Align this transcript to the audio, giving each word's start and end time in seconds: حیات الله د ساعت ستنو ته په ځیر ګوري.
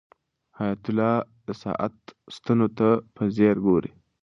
حیات 0.59 0.83
الله 0.89 1.15
د 1.47 1.49
ساعت 1.63 1.95
ستنو 2.35 2.67
ته 2.77 2.89
په 3.15 3.23
ځیر 3.35 3.55
ګوري. 3.65 3.91